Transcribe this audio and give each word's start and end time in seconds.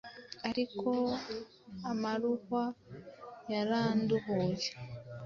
Ariko 0.49 0.89
amaruhwa 1.91 2.63
yaranduhuye 3.51 4.69